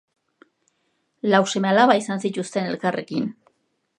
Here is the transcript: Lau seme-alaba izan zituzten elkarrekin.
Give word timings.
Lau 1.33 1.41
seme-alaba 1.51 1.99
izan 2.01 2.25
zituzten 2.29 2.73
elkarrekin. 2.73 3.31